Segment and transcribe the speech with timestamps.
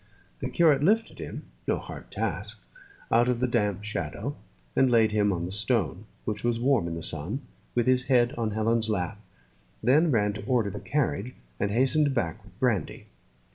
[0.39, 2.59] The curate lifted him, no hard task,
[3.11, 4.35] out of the damp shadow,
[4.75, 7.41] and laid him on the stone, which was warm in the sun,
[7.75, 9.19] with his head on Helen's lap,
[9.83, 13.05] then ran to order the carriage, and hastened back with brandy.